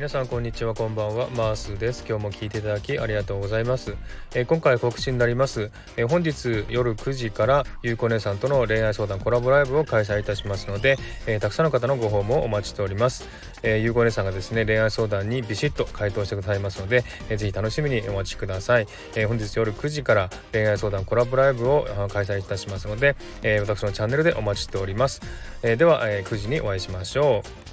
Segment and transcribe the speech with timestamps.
[0.00, 1.28] 皆さんこんにちはこんばんは。
[1.36, 2.06] マースです。
[2.08, 3.96] 今日も聞いていただきありがとうございます、
[4.34, 10.96] え、今回告知になります、え、本日夜9時からゆうこ姉さんとの恋愛相談コラボライブを開催いたしますので、
[11.26, 13.28] え、たくさんの方のご訪問をお待ちしております、
[13.62, 25.20] えゆうこ姉さんがですね恋愛相談にビシッと回答してくださいますので、えー、ぜひ楽しみにお待ちください、え本日夜9時から恋愛相談コラボライブを開催いたしますので、え私のチャンネルでお待ちしております、
[25.62, 27.69] えでは、え9時にお会いしましょう。